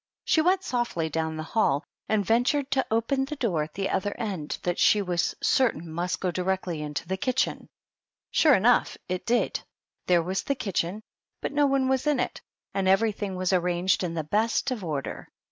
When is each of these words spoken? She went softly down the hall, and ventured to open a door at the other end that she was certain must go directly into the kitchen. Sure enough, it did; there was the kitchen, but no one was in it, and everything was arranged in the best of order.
She 0.25 0.41
went 0.41 0.63
softly 0.63 1.09
down 1.11 1.35
the 1.37 1.43
hall, 1.43 1.83
and 2.09 2.25
ventured 2.25 2.71
to 2.71 2.83
open 2.89 3.27
a 3.29 3.35
door 3.35 3.61
at 3.61 3.75
the 3.75 3.91
other 3.91 4.15
end 4.17 4.57
that 4.63 4.79
she 4.79 4.99
was 4.99 5.35
certain 5.43 5.87
must 5.87 6.19
go 6.19 6.31
directly 6.31 6.81
into 6.81 7.07
the 7.07 7.17
kitchen. 7.17 7.69
Sure 8.31 8.55
enough, 8.55 8.97
it 9.07 9.27
did; 9.27 9.59
there 10.07 10.23
was 10.23 10.41
the 10.41 10.55
kitchen, 10.55 11.03
but 11.39 11.51
no 11.51 11.67
one 11.67 11.87
was 11.87 12.07
in 12.07 12.19
it, 12.19 12.41
and 12.73 12.87
everything 12.87 13.35
was 13.35 13.53
arranged 13.53 14.03
in 14.03 14.15
the 14.15 14.23
best 14.23 14.71
of 14.71 14.83
order. 14.83 15.27